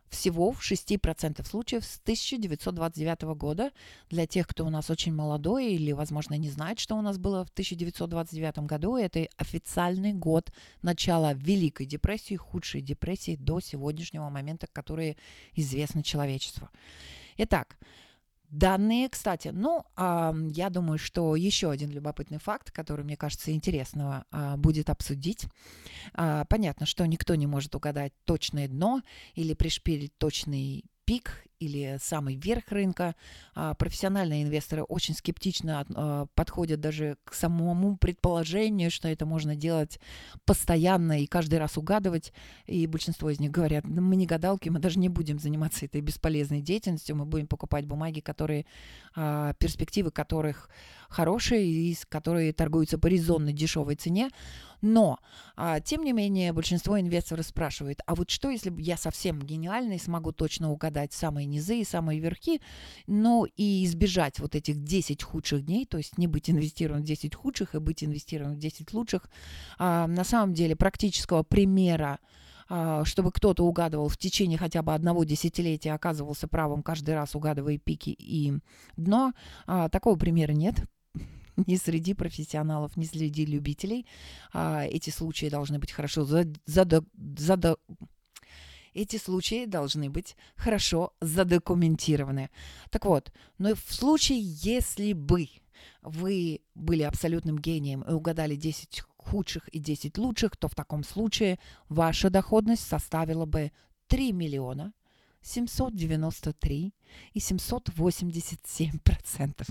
Всего 0.09 0.51
в 0.51 0.61
6% 0.61 1.45
случаев 1.45 1.83
с 1.83 1.99
1929 1.99 3.35
года. 3.35 3.71
Для 4.09 4.27
тех, 4.27 4.47
кто 4.47 4.65
у 4.65 4.69
нас 4.69 4.89
очень 4.89 5.13
молодой 5.13 5.73
или, 5.73 5.91
возможно, 5.91 6.35
не 6.35 6.49
знает, 6.49 6.79
что 6.79 6.95
у 6.95 7.01
нас 7.01 7.17
было 7.17 7.43
в 7.43 7.49
1929 7.49 8.59
году, 8.59 8.95
это 8.95 9.27
официальный 9.35 10.13
год 10.13 10.51
начала 10.81 11.33
Великой 11.33 11.87
депрессии, 11.87 12.35
худшей 12.35 12.81
депрессии 12.81 13.35
до 13.35 13.59
сегодняшнего 13.59 14.29
момента, 14.29 14.67
которые 14.71 15.17
известны 15.55 16.03
человечеству. 16.03 16.69
Итак, 17.37 17.77
Данные, 18.49 19.09
кстати, 19.09 19.49
ну, 19.49 19.83
а, 19.95 20.33
я 20.51 20.69
думаю, 20.69 20.97
что 20.97 21.35
еще 21.35 21.71
один 21.71 21.89
любопытный 21.89 22.37
факт, 22.37 22.71
который, 22.71 23.03
мне 23.03 23.17
кажется, 23.17 23.51
интересного 23.51 24.25
а, 24.31 24.57
будет 24.57 24.89
обсудить. 24.89 25.45
А, 26.13 26.45
понятно, 26.45 26.85
что 26.85 27.05
никто 27.05 27.35
не 27.35 27.47
может 27.47 27.75
угадать 27.75 28.13
точное 28.25 28.67
дно 28.67 29.01
или 29.33 29.53
пришпилить 29.53 30.17
точный 30.17 30.85
пик 31.05 31.45
или 31.59 31.97
самый 32.01 32.35
верх 32.35 32.65
рынка. 32.69 33.15
А, 33.53 33.73
профессиональные 33.73 34.43
инвесторы 34.43 34.83
очень 34.83 35.15
скептично 35.15 35.85
а, 35.95 36.25
подходят 36.35 36.81
даже 36.81 37.17
к 37.23 37.33
самому 37.33 37.97
предположению, 37.97 38.91
что 38.91 39.07
это 39.07 39.25
можно 39.25 39.55
делать 39.55 39.99
постоянно 40.45 41.21
и 41.21 41.27
каждый 41.27 41.59
раз 41.59 41.77
угадывать. 41.77 42.33
И 42.65 42.87
большинство 42.87 43.29
из 43.29 43.39
них 43.39 43.51
говорят, 43.51 43.85
мы 43.85 44.15
не 44.15 44.25
гадалки, 44.25 44.69
мы 44.69 44.79
даже 44.79 44.99
не 44.99 45.09
будем 45.09 45.39
заниматься 45.39 45.85
этой 45.85 46.01
бесполезной 46.01 46.61
деятельностью, 46.61 47.15
мы 47.15 47.25
будем 47.25 47.47
покупать 47.47 47.85
бумаги, 47.85 48.19
которые, 48.19 48.65
а, 49.15 49.53
перспективы 49.53 50.11
которых 50.11 50.69
хорошие 51.09 51.65
и 51.65 51.97
которые 52.09 52.51
торгуются 52.51 52.97
по 52.97 53.07
резонной 53.07 53.53
дешевой 53.53 53.95
цене. 53.95 54.29
Но, 54.85 55.17
а, 55.55 55.79
тем 55.79 56.03
не 56.03 56.13
менее, 56.13 56.53
большинство 56.53 56.99
инвесторов 56.99 57.47
спрашивает, 57.47 58.01
а 58.05 58.13
вот 58.13 58.29
что, 58.29 58.51
если 58.51 58.71
я 58.79 58.97
совсем 58.97 59.41
гениальный, 59.41 59.99
смогу 59.99 60.31
точно 60.31 60.71
угадать 60.71 61.11
самые 61.11 61.47
низы 61.47 61.79
и 61.79 61.83
самые 61.83 62.19
верхи, 62.19 62.61
но 63.07 63.47
и 63.57 63.83
избежать 63.85 64.37
вот 64.37 64.53
этих 64.53 64.83
10 64.83 65.23
худших 65.23 65.65
дней, 65.65 65.87
то 65.87 65.97
есть 65.97 66.19
не 66.19 66.27
быть 66.27 66.51
инвестированным 66.51 67.01
в 67.01 67.07
10 67.07 67.33
худших 67.33 67.73
и 67.73 67.79
быть 67.79 68.03
инвестированным 68.03 68.57
в 68.57 68.59
10 68.59 68.93
лучших. 68.93 69.27
А, 69.79 70.05
на 70.05 70.23
самом 70.23 70.53
деле 70.53 70.75
практического 70.75 71.41
примера 71.41 72.19
а, 72.69 73.05
чтобы 73.05 73.31
кто-то 73.31 73.63
угадывал 73.65 74.07
в 74.07 74.17
течение 74.17 74.59
хотя 74.59 74.83
бы 74.83 74.93
одного 74.93 75.23
десятилетия, 75.23 75.93
оказывался 75.93 76.47
правым 76.47 76.83
каждый 76.83 77.15
раз, 77.15 77.35
угадывая 77.35 77.79
пики 77.79 78.09
и 78.11 78.53
дно. 78.97 79.33
А, 79.65 79.89
такого 79.89 80.15
примера 80.15 80.51
нет. 80.51 80.75
ни 81.67 81.75
среди 81.75 82.13
профессионалов, 82.13 82.97
ни 82.97 83.05
среди 83.05 83.45
любителей. 83.45 84.05
А, 84.53 84.85
эти 84.85 85.09
случаи 85.09 85.49
должны 85.49 85.79
быть 85.79 85.91
хорошо 85.91 86.25
зада, 86.25 87.03
зада, 87.37 87.77
эти 88.93 89.17
случаи 89.17 89.65
должны 89.65 90.09
быть 90.09 90.35
хорошо 90.55 91.13
задокументированы. 91.21 92.49
Так 92.89 93.05
вот, 93.05 93.31
но 93.57 93.75
в 93.75 93.93
случае, 93.93 94.39
если 94.41 95.13
бы 95.13 95.49
вы 96.01 96.61
были 96.75 97.03
абсолютным 97.03 97.59
гением 97.59 98.03
и 98.03 98.13
угадали 98.13 98.55
10 98.55 99.03
худших 99.17 99.67
и 99.69 99.79
10 99.79 100.17
лучших, 100.17 100.55
то 100.55 100.67
в 100.67 100.75
таком 100.75 101.03
случае 101.03 101.59
ваша 101.89 102.29
доходность 102.29 102.87
составила 102.87 103.45
бы 103.45 103.71
3 104.07 104.31
миллиона 104.31 104.93
793 105.45 106.93
и 107.33 107.39
787 107.39 108.99
процентов. 108.99 109.67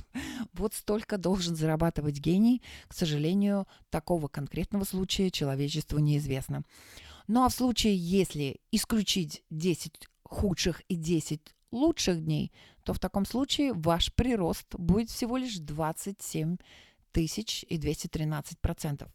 Вот 0.52 0.75
столько 0.75 1.19
должен 1.19 1.57
зарабатывать 1.57 2.21
гений. 2.21 2.62
К 2.87 2.95
сожалению, 2.95 3.66
такого 3.90 4.28
конкретного 4.28 4.85
случая 4.85 5.31
человечеству 5.31 5.99
неизвестно. 5.99 6.62
Ну 7.26 7.45
а 7.45 7.49
в 7.49 7.54
случае, 7.54 7.97
если 7.97 8.61
исключить 8.71 9.43
10 9.50 10.09
худших 10.23 10.81
и 10.88 10.95
10 10.95 11.40
лучших 11.73 12.25
дней, 12.25 12.52
то 12.85 12.95
в 12.95 13.00
таком 13.00 13.26
случае 13.26 13.73
ваш 13.73 14.14
прирост 14.14 14.66
будет 14.76 15.11
всего 15.11 15.37
лишь 15.37 15.57
27 15.57 16.57
тысяч 17.11 17.64
и 17.69 17.78
213 17.78 18.61
процентов. 18.61 19.09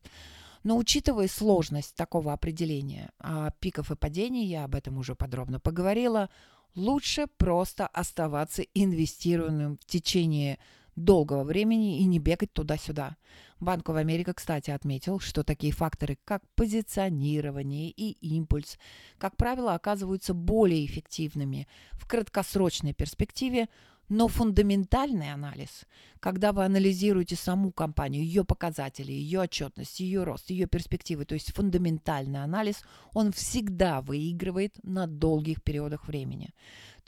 Но 0.64 0.78
учитывая 0.78 1.28
сложность 1.28 1.96
такого 1.96 2.34
определения 2.34 3.12
а, 3.20 3.52
пиков 3.60 3.92
и 3.92 3.96
падений, 3.96 4.46
я 4.46 4.66
об 4.66 4.76
этом 4.76 4.98
уже 4.98 5.16
подробно 5.16 5.60
поговорила, 5.60 6.30
лучше 6.76 7.28
просто 7.38 7.88
оставаться 7.88 8.64
инвестированным 8.74 9.78
в 9.78 9.86
течение 9.86 10.60
долгого 10.96 11.44
времени 11.44 12.00
и 12.00 12.06
не 12.06 12.20
бегать 12.20 12.54
туда-сюда. 12.54 13.16
Банк 13.60 13.90
в 13.90 13.96
Америке, 13.96 14.34
кстати, 14.34 14.72
отметил, 14.72 15.20
что 15.20 15.44
такие 15.44 15.74
факторы, 15.74 16.18
как 16.24 16.44
позиционирование 16.56 17.90
и 17.90 18.12
импульс, 18.36 18.78
как 19.18 19.36
правило, 19.38 19.76
оказываются 19.76 20.34
более 20.34 20.86
эффективными 20.86 21.68
в 21.94 22.08
краткосрочной 22.08 22.94
перспективе, 22.94 23.68
но 24.10 24.28
фундаментальный 24.28 25.32
анализ, 25.32 25.86
когда 26.20 26.52
вы 26.52 26.66
анализируете 26.66 27.36
саму 27.36 27.72
компанию, 27.72 28.24
ее 28.24 28.44
показатели, 28.44 29.12
ее 29.12 29.42
отчетность, 29.42 30.00
ее 30.00 30.24
рост, 30.24 30.50
ее 30.50 30.66
перспективы, 30.66 31.26
то 31.26 31.36
есть 31.36 31.54
фундаментальный 31.54 32.44
анализ, 32.44 32.84
он 33.14 33.32
всегда 33.32 34.02
выигрывает 34.02 34.74
на 34.84 35.08
долгих 35.08 35.64
периодах 35.64 36.08
времени. 36.08 36.50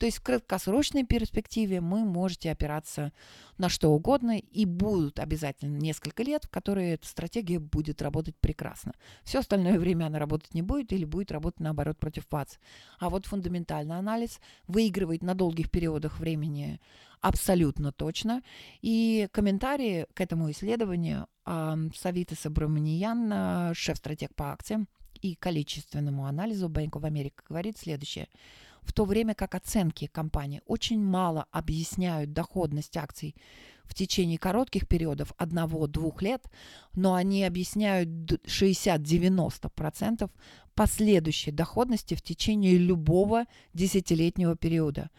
То 0.02 0.06
есть 0.06 0.18
в 0.18 0.22
краткосрочной 0.22 1.04
перспективе 1.04 1.80
мы 1.80 2.04
можете 2.04 2.50
опираться 2.50 3.12
на 3.56 3.68
что 3.68 3.90
угодно, 3.90 4.36
и 4.36 4.64
будут 4.64 5.20
обязательно 5.20 5.78
несколько 5.78 6.24
лет, 6.24 6.44
в 6.44 6.48
которые 6.48 6.94
эта 6.94 7.06
стратегия 7.06 7.60
будет 7.60 8.02
работать 8.02 8.34
прекрасно. 8.40 8.94
Все 9.22 9.38
остальное 9.38 9.78
время 9.78 10.06
она 10.06 10.18
работать 10.18 10.54
не 10.54 10.62
будет 10.62 10.92
или 10.92 11.04
будет 11.04 11.30
работать 11.30 11.60
наоборот 11.60 12.00
против 12.00 12.26
вас. 12.32 12.58
А 12.98 13.10
вот 13.10 13.26
фундаментальный 13.26 13.96
анализ 13.96 14.40
выигрывает 14.66 15.22
на 15.22 15.36
долгих 15.36 15.70
периодах 15.70 16.18
времени 16.18 16.80
абсолютно 17.20 17.92
точно. 17.92 18.42
И 18.80 19.28
комментарии 19.30 20.08
к 20.14 20.20
этому 20.20 20.50
исследованию 20.50 21.28
э, 21.46 21.76
Савита 21.94 22.34
Сабраманиян, 22.34 23.72
шеф-стратег 23.72 24.34
по 24.34 24.50
акциям 24.50 24.88
и 25.20 25.36
количественному 25.36 26.26
анализу 26.26 26.66
Bank 26.68 26.90
of 26.90 27.08
America, 27.08 27.44
говорит 27.48 27.78
следующее– 27.78 28.26
в 28.82 28.92
то 28.92 29.04
время 29.04 29.34
как 29.34 29.54
оценки 29.54 30.06
компании 30.06 30.62
очень 30.66 31.02
мало 31.02 31.46
объясняют 31.50 32.32
доходность 32.32 32.96
акций 32.96 33.36
в 33.84 33.94
течение 33.94 34.38
коротких 34.38 34.88
периодов 34.88 35.32
одного-двух 35.36 36.22
лет, 36.22 36.50
но 36.94 37.14
они 37.14 37.44
объясняют 37.44 38.08
60-90% 38.08 40.30
последующей 40.74 41.50
доходности 41.50 42.14
в 42.14 42.22
течение 42.22 42.78
любого 42.78 43.44
десятилетнего 43.74 44.56
периода. 44.56 45.10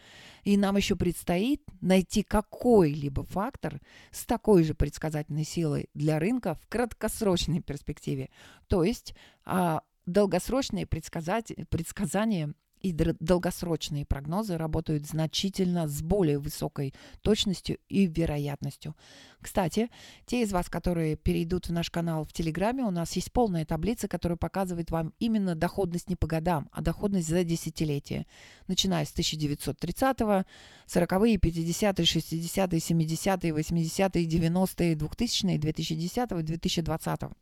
И 0.42 0.56
нам 0.56 0.76
еще 0.76 0.96
предстоит 0.96 1.62
найти 1.80 2.22
какой-либо 2.22 3.22
фактор 3.22 3.80
с 4.10 4.26
такой 4.26 4.64
же 4.64 4.74
предсказательной 4.74 5.44
силой 5.44 5.88
для 5.94 6.18
рынка 6.18 6.54
в 6.54 6.66
краткосрочной 6.68 7.60
перспективе. 7.60 8.30
То 8.66 8.82
есть 8.82 9.14
а, 9.44 9.82
долгосрочные 10.04 10.86
предсказания 10.86 12.54
и 12.84 12.92
долгосрочные 12.92 14.04
прогнозы 14.04 14.58
работают 14.58 15.06
значительно 15.06 15.88
с 15.88 16.02
более 16.02 16.38
высокой 16.38 16.92
точностью 17.22 17.78
и 17.88 18.06
вероятностью. 18.06 18.94
Кстати, 19.40 19.88
те 20.26 20.42
из 20.42 20.52
вас, 20.52 20.68
которые 20.68 21.16
перейдут 21.16 21.68
в 21.68 21.72
наш 21.72 21.90
канал 21.90 22.24
в 22.24 22.32
Телеграме, 22.34 22.84
у 22.84 22.90
нас 22.90 23.16
есть 23.16 23.32
полная 23.32 23.64
таблица, 23.64 24.06
которая 24.06 24.36
показывает 24.36 24.90
вам 24.90 25.14
именно 25.18 25.54
доходность 25.54 26.10
не 26.10 26.16
по 26.16 26.26
годам, 26.26 26.68
а 26.72 26.82
доходность 26.82 27.28
за 27.28 27.42
десятилетие, 27.42 28.26
начиная 28.68 29.06
с 29.06 29.14
1930-го, 29.14 30.44
40-е, 30.86 31.36
50-е, 31.38 32.04
60-е, 32.04 32.78
70-е, 32.80 33.52
80-е, 33.52 34.26
90-е, 34.26 34.94
2000-е, 34.94 35.58
2010-го 35.58 36.38
и 36.38 36.42
2020-го. 36.42 37.34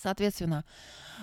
Соответственно, 0.00 0.64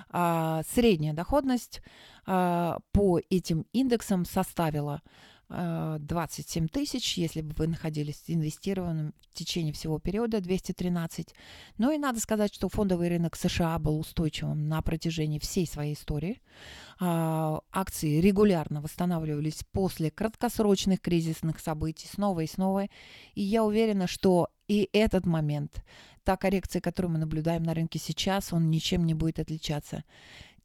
а, 0.10 0.62
средняя 0.74 1.13
доходность 1.13 1.81
а, 2.25 2.79
по 2.91 3.19
этим 3.29 3.65
индексам 3.74 4.25
составила 4.25 5.01
27 5.50 6.65
а, 6.65 6.67
тысяч, 6.67 7.17
если 7.17 7.41
бы 7.41 7.53
вы 7.57 7.67
находились 7.67 8.22
инвестированным 8.27 9.13
в 9.32 9.38
течение 9.38 9.71
всего 9.71 9.97
периода 9.97 10.41
213. 10.41 11.34
Ну 11.78 11.91
и 11.91 11.97
надо 11.97 12.19
сказать, 12.19 12.54
что 12.54 12.67
фондовый 12.67 13.08
рынок 13.08 13.38
США 13.38 13.80
был 13.80 13.97
устойчивым 13.99 14.67
на 14.67 14.82
протяжении 14.82 15.39
всей 15.39 15.65
своей 15.65 15.93
истории. 15.93 16.41
Акции 16.99 18.19
регулярно 18.19 18.82
восстанавливались 18.82 19.63
после 19.71 20.12
краткосрочных 20.12 20.99
кризисных 20.99 21.60
событий 21.60 22.10
снова 22.12 22.41
и 22.41 22.47
снова. 22.47 22.88
И 23.34 23.41
я 23.41 23.63
уверена, 23.63 24.08
что 24.08 24.49
и 24.67 24.89
этот 24.91 25.25
момент 25.25 25.82
та 26.28 26.36
коррекция, 26.36 26.82
которую 26.82 27.13
мы 27.13 27.20
наблюдаем 27.20 27.63
на 27.63 27.74
рынке 27.74 28.00
сейчас, 28.00 28.52
он 28.52 28.70
ничем 28.70 29.06
не 29.06 29.13
будет 29.13 29.40
отличаться. 29.40 30.04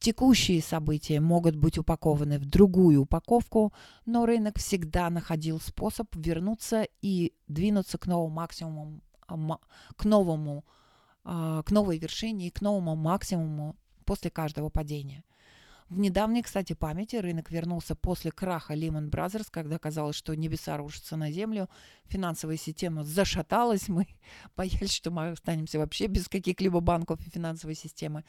Текущие 0.00 0.60
события 0.60 1.20
могут 1.20 1.54
быть 1.54 1.78
упакованы 1.78 2.40
в 2.40 2.46
другую 2.46 3.02
упаковку, 3.02 3.72
но 4.04 4.26
рынок 4.26 4.58
всегда 4.58 5.08
находил 5.08 5.60
способ 5.60 6.08
вернуться 6.16 6.88
и 7.00 7.32
двинуться 7.46 7.96
к 7.96 8.08
новому 8.08 8.34
максимуму, 8.34 9.02
к 9.96 10.04
новому, 10.04 10.64
а, 11.22 11.62
к 11.62 11.70
новой 11.70 11.98
вершине 11.98 12.48
и 12.48 12.50
к 12.50 12.60
новому 12.60 12.96
максимуму 12.96 13.76
после 14.04 14.30
каждого 14.30 14.68
падения. 14.68 15.22
В 15.92 15.98
недавней, 15.98 16.40
кстати, 16.40 16.72
памяти 16.72 17.16
рынок 17.16 17.50
вернулся 17.50 17.94
после 17.94 18.30
краха 18.30 18.72
Lehman 18.72 19.10
Brothers, 19.10 19.48
когда 19.50 19.78
казалось, 19.78 20.16
что 20.16 20.34
небеса 20.34 20.78
рушатся 20.78 21.16
на 21.16 21.30
землю, 21.30 21.68
финансовая 22.06 22.56
система 22.56 23.04
зашаталась, 23.04 23.88
мы 23.88 24.06
боялись, 24.56 24.90
что 24.90 25.10
мы 25.10 25.28
останемся 25.28 25.78
вообще 25.78 26.06
без 26.06 26.28
каких-либо 26.28 26.80
банков 26.80 27.20
и 27.26 27.30
финансовой 27.30 27.74
системы. 27.74 28.24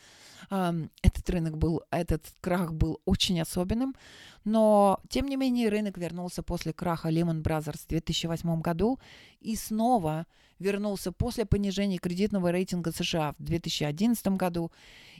Этот 1.23 1.35
рынок 1.35 1.57
был, 1.57 1.81
этот 1.89 2.25
крах 2.41 2.73
был 2.73 2.99
очень 3.05 3.39
особенным, 3.39 3.95
но, 4.43 4.99
тем 5.07 5.27
не 5.27 5.37
менее, 5.37 5.69
рынок 5.69 5.97
вернулся 5.97 6.43
после 6.43 6.73
краха 6.73 7.09
Lehman 7.09 7.41
Brothers 7.41 7.85
в 7.85 7.87
2008 7.87 8.61
году 8.61 8.99
и 9.39 9.55
снова 9.55 10.27
вернулся 10.59 11.13
после 11.13 11.45
понижения 11.45 11.97
кредитного 11.97 12.51
рейтинга 12.51 12.91
США 12.91 13.33
в 13.39 13.43
2011 13.43 14.27
году. 14.35 14.71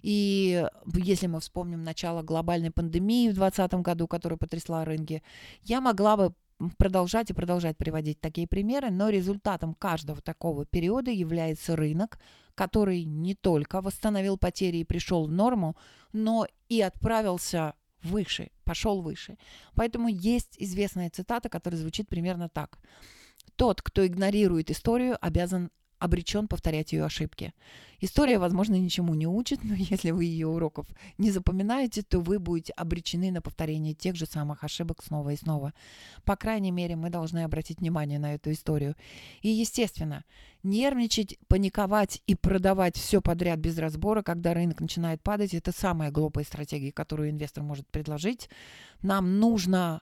И 0.02 0.68
если 0.94 1.28
мы 1.28 1.40
вспомним 1.40 1.84
начало 1.84 2.22
глобальной 2.22 2.72
пандемии 2.72 3.30
в 3.30 3.36
2020 3.36 3.74
году, 3.86 4.08
которая 4.08 4.38
потрясла 4.38 4.84
рынки, 4.84 5.24
я 5.64 5.80
могла 5.80 6.18
бы 6.18 6.34
продолжать 6.78 7.30
и 7.30 7.34
продолжать 7.34 7.78
приводить 7.78 8.20
такие 8.20 8.48
примеры, 8.48 8.90
но 8.92 9.08
результатом 9.08 9.74
каждого 9.74 10.22
такого 10.22 10.66
периода 10.66 11.12
является 11.12 11.78
рынок, 11.78 12.20
который 12.56 13.04
не 13.04 13.36
только 13.36 13.82
восстановил 13.82 14.38
потери 14.38 14.78
и 14.78 14.84
пришел 14.84 15.28
в 15.28 15.32
норму, 15.32 15.76
но 16.12 16.48
и 16.70 16.82
отправился 16.82 17.74
выше, 18.04 18.52
пошел 18.64 19.02
выше. 19.02 19.38
Поэтому 19.76 20.08
есть 20.08 20.56
известная 20.58 21.10
цитата, 21.10 21.50
которая 21.50 21.80
звучит 21.80 22.10
примерно 22.10 22.50
так. 22.50 22.78
Тот, 23.56 23.82
кто 23.82 24.06
игнорирует 24.06 24.72
историю, 24.72 25.18
обязан 25.22 25.72
обречен 26.04 26.50
повторять 26.50 26.92
ее 26.92 27.06
ошибки. 27.06 27.54
История, 28.02 28.38
возможно, 28.38 28.76
ничему 28.76 29.14
не 29.14 29.26
учит, 29.26 29.64
но 29.64 29.74
если 29.74 30.12
вы 30.12 30.26
ее 30.26 30.48
уроков 30.48 30.86
не 31.18 31.32
запоминаете, 31.32 32.02
то 32.02 32.20
вы 32.20 32.40
будете 32.40 32.74
обречены 32.74 33.32
на 33.32 33.42
повторение 33.42 33.94
тех 33.94 34.18
же 34.18 34.26
самых 34.26 34.66
ошибок 34.66 35.02
снова 35.02 35.30
и 35.30 35.38
снова. 35.38 35.74
По 36.26 36.36
крайней 36.36 36.72
мере, 36.72 36.98
мы 36.98 37.10
должны 37.10 37.46
обратить 37.46 37.80
внимание 37.80 38.20
на 38.20 38.34
эту 38.34 38.52
историю. 38.52 38.96
И, 39.42 39.48
естественно, 39.48 40.26
нервничать, 40.62 41.38
паниковать 41.48 42.22
и 42.28 42.36
продавать 42.36 42.98
все 42.98 43.22
подряд 43.22 43.60
без 43.60 43.78
разбора, 43.78 44.24
когда 44.24 44.54
рынок 44.54 44.82
начинает 44.82 45.24
падать, 45.24 45.54
это 45.54 45.72
самая 45.72 46.12
глупая 46.12 46.44
стратегия, 46.44 46.92
которую 46.92 47.30
инвестор 47.30 47.64
может 47.64 47.88
предложить. 47.88 48.50
Нам 49.02 49.40
нужно 49.40 50.02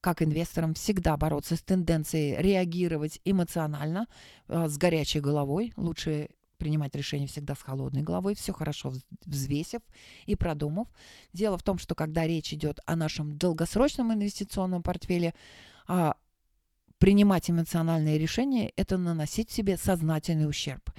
как 0.00 0.22
инвесторам 0.22 0.74
всегда 0.74 1.16
бороться 1.16 1.56
с 1.56 1.62
тенденцией 1.62 2.36
реагировать 2.40 3.20
эмоционально, 3.24 4.06
э, 4.48 4.68
с 4.68 4.78
горячей 4.78 5.20
головой. 5.20 5.72
Лучше 5.76 6.28
принимать 6.58 6.94
решения 6.94 7.26
всегда 7.26 7.54
с 7.54 7.62
холодной 7.62 8.02
головой, 8.02 8.34
все 8.34 8.52
хорошо 8.52 8.92
взвесив 9.24 9.80
и 10.26 10.34
продумав. 10.34 10.88
Дело 11.32 11.56
в 11.56 11.62
том, 11.62 11.78
что 11.78 11.94
когда 11.94 12.26
речь 12.26 12.52
идет 12.52 12.80
о 12.84 12.96
нашем 12.96 13.38
долгосрочном 13.38 14.12
инвестиционном 14.12 14.82
портфеле, 14.82 15.34
а, 15.86 16.16
принимать 16.98 17.50
эмоциональные 17.50 18.18
решения– 18.18 18.72
это 18.76 18.98
наносить 18.98 19.50
себе 19.50 19.76
сознательный 19.76 20.48
ущерб. 20.48 20.90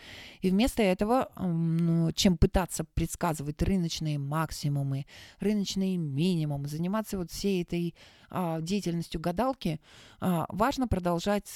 И 0.41 0.49
вместо 0.49 0.81
этого, 0.81 1.31
ну, 1.37 2.11
чем 2.13 2.37
пытаться 2.37 2.85
предсказывать 2.93 3.61
рыночные 3.61 4.17
максимумы, 4.17 5.05
рыночные 5.39 5.97
минимумы, 5.97 6.67
заниматься 6.67 7.17
вот 7.17 7.31
всей 7.31 7.63
этой 7.63 7.95
а, 8.29 8.61
деятельностью 8.61 9.19
гадалки, 9.19 9.79
а, 10.19 10.45
важно 10.49 10.87
продолжать 10.87 11.49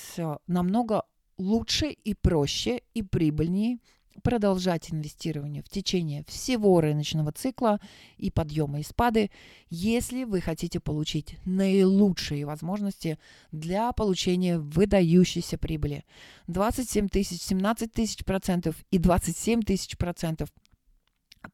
намного 0.48 1.04
лучше 1.38 1.88
и 1.88 2.14
проще 2.14 2.82
и 2.94 3.02
прибыльнее 3.02 3.80
продолжать 4.22 4.92
инвестирование 4.92 5.64
в 5.64 5.70
течение 5.70 6.24
всего 6.28 6.80
рыночного 6.82 7.32
цикла 7.32 7.80
и 8.18 8.30
подъема 8.30 8.80
и 8.80 8.84
спады, 8.84 9.32
если 9.70 10.24
вы 10.24 10.42
хотите 10.42 10.80
получить 10.80 11.38
наилучшие 11.46 12.46
возможности 12.46 13.18
для 13.52 13.92
получения 13.92 14.60
выдающейся 14.60 15.58
прибыли. 15.58 16.06
27 16.48 17.10
тысяч, 17.10 17.42
17 17.42 17.92
тысяч 17.92 18.24
процентов 18.24 18.76
и 18.92 18.98
27 18.98 19.62
тысяч 19.62 19.98
процентов. 19.98 20.50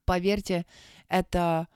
Поверьте, 0.06 0.66
это 1.08 1.68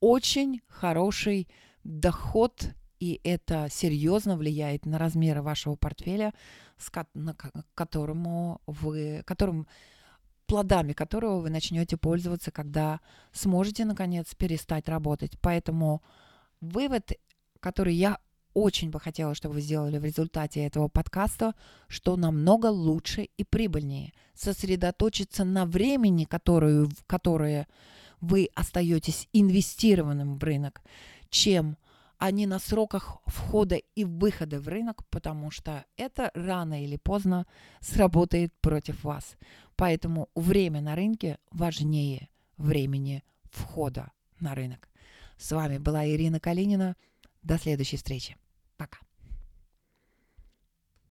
очень 0.00 0.60
хороший 0.68 1.48
доход 1.84 2.74
и 3.02 3.20
это 3.24 3.66
серьезно 3.68 4.36
влияет 4.36 4.86
на 4.86 4.96
размеры 4.96 5.42
вашего 5.42 5.74
портфеля, 5.74 6.32
с 6.78 6.88
которому 7.74 8.60
вы, 8.66 9.24
которым, 9.26 9.66
плодами 10.52 10.92
которого 10.92 11.40
вы 11.40 11.48
начнете 11.48 11.96
пользоваться, 11.96 12.50
когда 12.50 13.00
сможете, 13.32 13.86
наконец, 13.86 14.34
перестать 14.34 14.86
работать. 14.86 15.38
Поэтому 15.40 16.02
вывод, 16.60 17.12
который 17.58 17.94
я 17.94 18.18
очень 18.52 18.90
бы 18.90 19.00
хотела, 19.00 19.34
чтобы 19.34 19.54
вы 19.54 19.60
сделали 19.62 19.96
в 19.96 20.04
результате 20.04 20.62
этого 20.62 20.88
подкаста, 20.88 21.54
что 21.88 22.16
намного 22.16 22.66
лучше 22.66 23.30
и 23.38 23.44
прибыльнее 23.44 24.12
сосредоточиться 24.34 25.44
на 25.44 25.64
времени, 25.64 26.24
которое, 26.24 26.86
которое 27.06 27.66
вы 28.20 28.50
остаетесь 28.54 29.30
инвестированным 29.32 30.36
в 30.36 30.44
рынок, 30.44 30.82
чем 31.30 31.78
а 32.22 32.30
не 32.30 32.46
на 32.46 32.60
сроках 32.60 33.18
входа 33.26 33.74
и 33.74 34.04
выхода 34.04 34.60
в 34.60 34.68
рынок, 34.68 35.04
потому 35.10 35.50
что 35.50 35.84
это 35.96 36.30
рано 36.34 36.84
или 36.84 36.96
поздно 36.96 37.48
сработает 37.80 38.54
против 38.60 39.02
вас. 39.02 39.36
Поэтому 39.74 40.28
время 40.36 40.80
на 40.80 40.94
рынке 40.94 41.38
важнее 41.50 42.28
времени 42.58 43.24
входа 43.50 44.12
на 44.38 44.54
рынок. 44.54 44.88
С 45.36 45.50
вами 45.50 45.78
была 45.78 46.06
Ирина 46.06 46.38
Калинина. 46.38 46.94
До 47.42 47.58
следующей 47.58 47.96
встречи. 47.96 48.36
Пока. 48.76 48.98